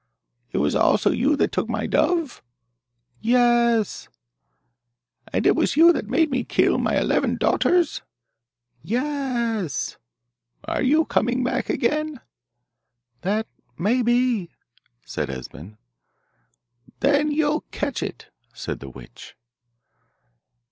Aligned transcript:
'It 0.51 0.57
was 0.57 0.73
also 0.73 1.11
you 1.11 1.35
that 1.35 1.51
took 1.51 1.69
my 1.69 1.85
dove?' 1.85 2.41
'Ye 3.19 3.33
e 3.35 3.77
s!' 3.81 4.09
'And 5.31 5.45
it 5.45 5.55
was 5.55 5.75
you 5.75 5.93
that 5.93 6.07
made 6.07 6.31
me 6.31 6.43
kill 6.43 6.79
my 6.79 6.97
eleven 6.99 7.35
daughters?' 7.37 8.01
'Ye 8.81 8.97
e 8.97 9.65
s!' 9.65 9.97
'Are 10.63 10.81
you 10.81 11.05
coming 11.05 11.43
back 11.43 11.69
again?' 11.69 12.19
'That 13.21 13.45
may 13.77 14.01
be,' 14.01 14.49
said 15.05 15.29
Esben. 15.29 15.77
'Then 17.01 17.29
you'll 17.31 17.61
catch 17.69 18.01
it,' 18.01 18.29
said 18.55 18.79
the 18.79 18.89
witch. 18.89 19.35